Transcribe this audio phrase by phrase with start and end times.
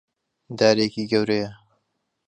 [0.59, 1.49] دارێکی گەورەیە.